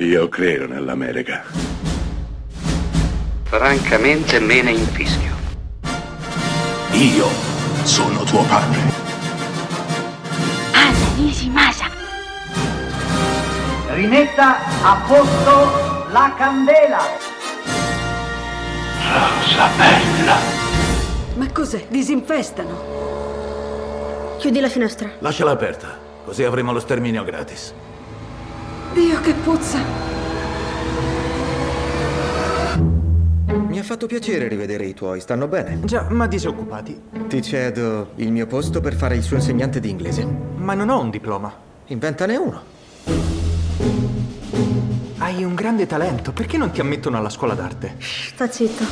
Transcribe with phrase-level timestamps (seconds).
[0.00, 1.42] Io credo nell'America.
[3.42, 5.34] Francamente me ne infischio.
[6.92, 7.26] Io
[7.82, 8.78] sono tuo padre.
[10.70, 11.86] Anna Nishimasa.
[13.88, 17.00] Rimetta a posto la candela.
[19.02, 20.36] Rosa bella.
[21.34, 21.86] Ma cos'è?
[21.88, 24.36] Disinfestano.
[24.38, 25.10] Chiudi la finestra.
[25.18, 27.74] Lasciala aperta, così avremo lo sterminio gratis.
[28.92, 29.78] Dio che puzza!
[33.46, 35.80] Mi ha fatto piacere rivedere i tuoi, stanno bene.
[35.84, 37.00] Già, ma disoccupati.
[37.28, 40.24] Ti cedo il mio posto per fare il suo insegnante di inglese.
[40.24, 41.52] Ma non ho un diploma.
[41.86, 42.62] Inventane uno.
[45.18, 47.96] Hai un grande talento, perché non ti ammettono alla scuola d'arte?
[47.98, 48.84] Sta zitto.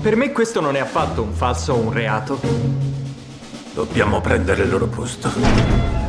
[0.00, 2.40] Per me questo non è affatto un falso o un reato.
[3.74, 5.99] Dobbiamo prendere il loro posto.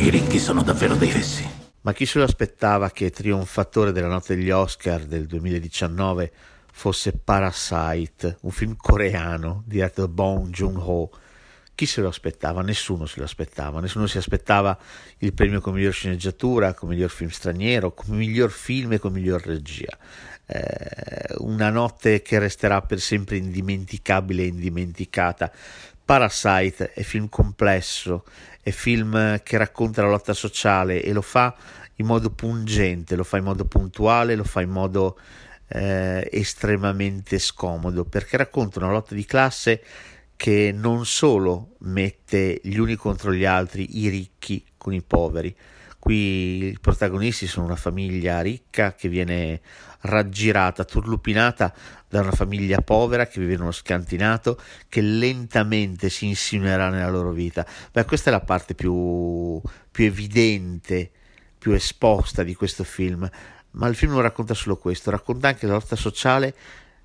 [0.00, 1.44] I ricchi sono davvero dei fessi.
[1.80, 6.32] Ma chi se lo aspettava che trionfatore della notte degli Oscar del 2019
[6.70, 11.10] fosse Parasite, un film coreano diretto da Bong Joon-ho?
[11.74, 12.62] Chi se lo aspettava?
[12.62, 13.80] Nessuno se lo aspettava.
[13.80, 14.78] Nessuno si aspettava
[15.18, 19.42] il premio come miglior sceneggiatura, come miglior film straniero, come miglior film e come miglior
[19.42, 19.98] regia.
[20.46, 25.50] Eh, una notte che resterà per sempre indimenticabile e indimenticata.
[26.08, 28.24] Parasite è film complesso,
[28.62, 31.54] è film che racconta la lotta sociale e lo fa
[31.96, 35.18] in modo pungente, lo fa in modo puntuale, lo fa in modo
[35.68, 39.82] eh, estremamente scomodo, perché racconta una lotta di classe
[40.34, 45.54] che non solo mette gli uni contro gli altri, i ricchi con i poveri.
[45.98, 49.60] Qui i protagonisti sono una famiglia ricca che viene
[50.02, 51.74] raggirata, turlupinata
[52.08, 57.32] da una famiglia povera che vive in uno scantinato che lentamente si insinuerà nella loro
[57.32, 57.66] vita.
[57.92, 61.10] Beh, questa è la parte più, più evidente,
[61.58, 63.28] più esposta di questo film,
[63.72, 66.54] ma il film non racconta solo questo, racconta anche la lotta sociale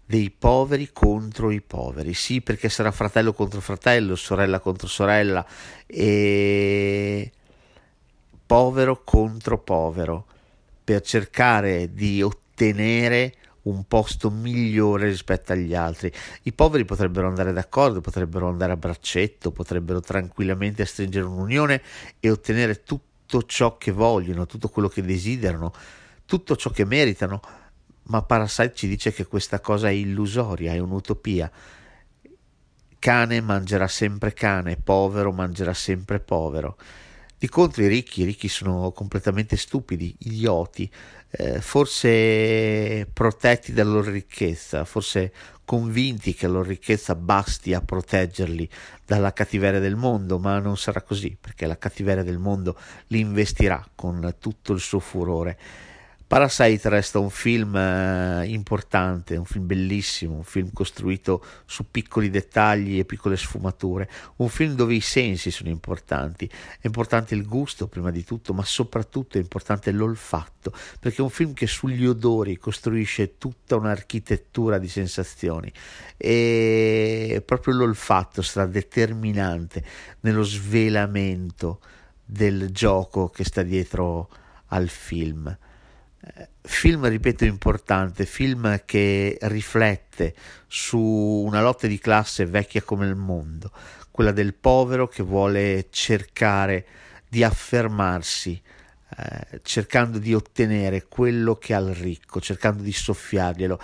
[0.05, 5.45] dei poveri contro i poveri, sì perché sarà fratello contro fratello, sorella contro sorella
[5.87, 7.31] e
[8.45, 10.25] povero contro povero
[10.83, 16.11] per cercare di ottenere un posto migliore rispetto agli altri.
[16.43, 21.81] I poveri potrebbero andare d'accordo, potrebbero andare a braccetto, potrebbero tranquillamente stringere un'unione
[22.19, 25.71] e ottenere tutto ciò che vogliono, tutto quello che desiderano,
[26.25, 27.41] tutto ciò che meritano,
[28.03, 31.49] ma Parasite ci dice che questa cosa è illusoria, è un'utopia.
[32.99, 36.77] Cane mangerà sempre cane, povero mangerà sempre povero.
[37.43, 40.89] Di contro i ricchi, i ricchi sono completamente stupidi, idioti,
[41.29, 45.33] eh, forse protetti dalla loro ricchezza, forse
[45.65, 48.69] convinti che la loro ricchezza basti a proteggerli
[49.05, 53.85] dalla cattiveria del mondo, ma non sarà così, perché la cattiveria del mondo li investirà
[53.93, 55.59] con tutto il suo furore
[56.33, 62.97] Parasite resta un film eh, importante, un film bellissimo, un film costruito su piccoli dettagli
[62.97, 68.09] e piccole sfumature, un film dove i sensi sono importanti, è importante il gusto prima
[68.09, 73.37] di tutto, ma soprattutto è importante l'olfatto, perché è un film che sugli odori costruisce
[73.37, 75.71] tutta un'architettura di sensazioni.
[76.17, 79.85] E proprio l'olfatto sarà determinante
[80.21, 81.79] nello svelamento
[82.25, 84.29] del gioco che sta dietro
[84.69, 85.55] al film.
[86.61, 90.33] Film, ripeto, importante, film che riflette
[90.67, 93.71] su una lotta di classe vecchia come il mondo,
[94.09, 96.85] quella del povero che vuole cercare
[97.27, 98.61] di affermarsi,
[99.17, 103.79] eh, cercando di ottenere quello che ha il ricco, cercando di soffiarglielo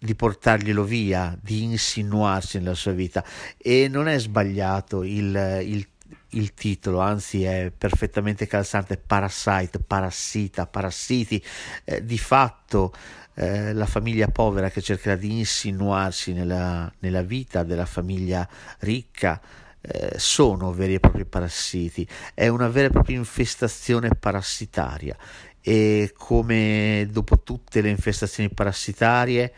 [0.00, 3.24] di portarglielo via, di insinuarsi nella sua vita.
[3.56, 5.88] E non è sbagliato il, il
[6.30, 11.42] il titolo, anzi è perfettamente calzante, Parasite, Parassita, Parassiti,
[11.84, 12.92] eh, di fatto
[13.34, 18.48] eh, la famiglia povera che cercherà di insinuarsi nella, nella vita della famiglia
[18.80, 19.40] ricca
[19.80, 25.16] eh, sono veri e propri parassiti, è una vera e propria infestazione parassitaria.
[25.60, 29.52] E come dopo tutte le infestazioni parassitarie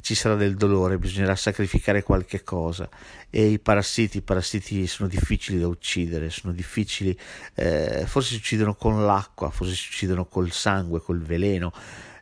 [0.00, 2.88] ci sarà del dolore, bisognerà sacrificare qualche cosa
[3.30, 7.18] e i parassiti, i parassiti sono difficili da uccidere, sono difficili,
[7.54, 11.72] eh, forse si uccidono con l'acqua, forse si uccidono col sangue, col veleno,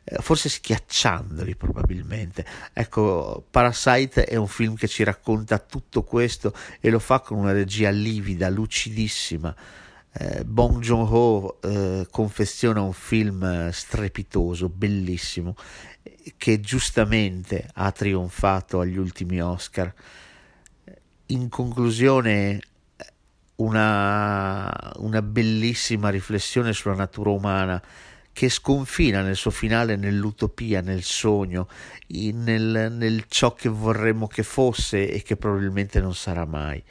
[0.03, 2.45] eh, forse schiacciandoli probabilmente.
[2.73, 7.51] Ecco, Parasite è un film che ci racconta tutto questo e lo fa con una
[7.51, 9.55] regia livida, lucidissima.
[10.15, 15.55] Eh, Bong Joon-ho eh, confeziona un film strepitoso, bellissimo
[16.37, 19.93] che giustamente ha trionfato agli ultimi Oscar.
[21.27, 22.61] In conclusione,
[23.55, 27.81] una, una bellissima riflessione sulla natura umana
[28.31, 31.67] che sconfina nel suo finale nell'utopia, nel sogno,
[32.07, 36.83] nel, nel ciò che vorremmo che fosse e che probabilmente non sarà mai.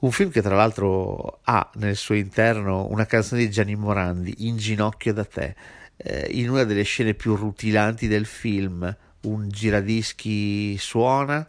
[0.00, 4.56] Un film che tra l'altro ha nel suo interno una canzone di Gianni Morandi, In
[4.56, 5.56] ginocchio da te,
[5.96, 11.48] eh, in una delle scene più rutilanti del film, un giradischi suona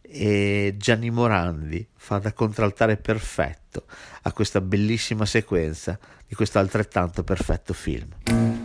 [0.00, 3.86] e Gianni Morandi fa da contraltare perfetto
[4.22, 5.98] a questa bellissima sequenza
[6.28, 8.59] di questo altrettanto perfetto film.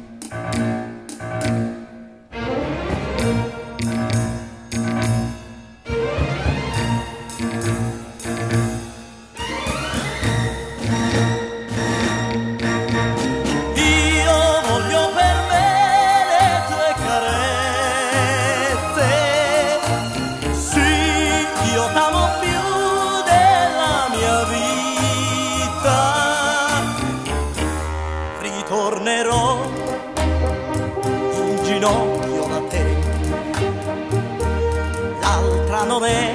[35.85, 36.33] Non è,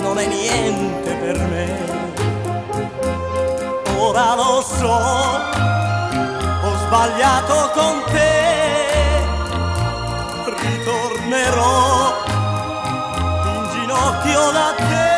[0.00, 1.78] non è niente per me.
[3.98, 4.98] Ora lo so,
[6.62, 9.22] ho sbagliato con te,
[10.62, 12.12] ritornerò
[13.44, 15.12] in ginocchio da te.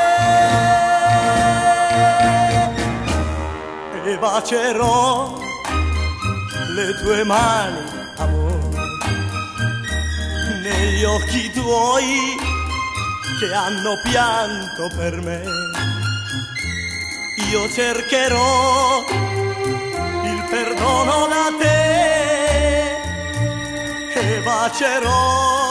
[4.18, 5.45] Bacerò
[6.76, 7.80] le tue mani,
[8.18, 8.58] amore,
[10.60, 12.36] negli occhi tuoi
[13.38, 15.42] che hanno pianto per me.
[17.50, 19.04] Io cercherò
[20.22, 22.90] il perdono da te
[24.12, 25.65] e bacerò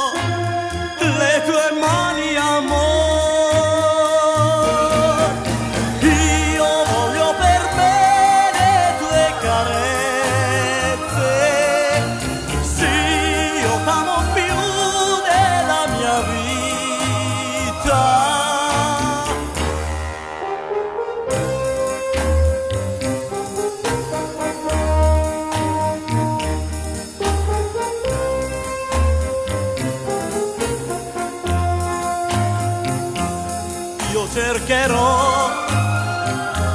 [34.36, 35.50] cercherò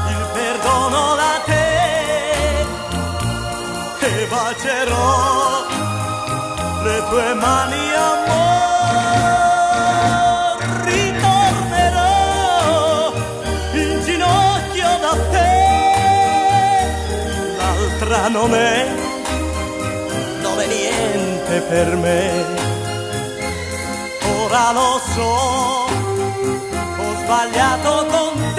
[0.09, 1.69] il perdono da te
[4.01, 5.67] e bacerò
[6.85, 8.49] le tue mani amore.
[10.85, 12.09] Ritornerò
[13.75, 15.53] in ginocchio da te.
[17.59, 18.89] L'altra non è
[20.41, 22.69] non è niente per me.
[24.45, 25.90] Ora lo so
[27.31, 28.50] sbagliato con te